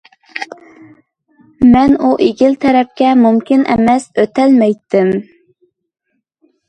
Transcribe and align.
مەن 1.75 1.93
ئۇ 1.99 2.09
ئېغىل 2.27 2.57
تەرەپكە 2.65 3.11
مۇمكىن 3.21 3.67
ئەمەس 3.75 4.09
ئۆتەلمەيتتىم. 4.23 5.13